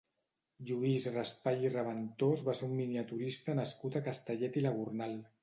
[0.69, 5.17] Lluís Raspall i Raventós va ser un miniaturista nascut a Castellet i la Gornal.